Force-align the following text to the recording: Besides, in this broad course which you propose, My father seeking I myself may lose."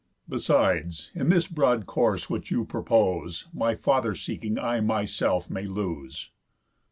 Besides, 0.27 1.11
in 1.13 1.29
this 1.29 1.45
broad 1.45 1.85
course 1.85 2.27
which 2.27 2.49
you 2.49 2.65
propose, 2.65 3.45
My 3.53 3.75
father 3.75 4.15
seeking 4.15 4.57
I 4.57 4.79
myself 4.79 5.47
may 5.47 5.67
lose." 5.67 6.31